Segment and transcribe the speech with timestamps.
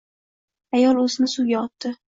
[0.79, 1.99] Ayol o‘zini suvga otdi.